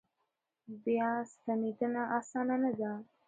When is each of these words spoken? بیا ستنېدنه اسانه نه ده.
بیا 0.83 1.09
ستنېدنه 1.31 2.03
اسانه 2.19 2.55
نه 2.63 2.71
ده. 2.79 2.91